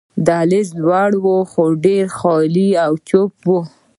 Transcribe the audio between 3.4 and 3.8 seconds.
وو.